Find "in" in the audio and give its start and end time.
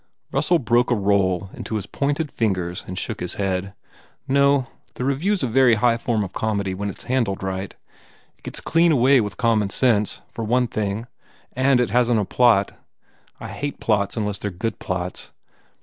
1.53-1.63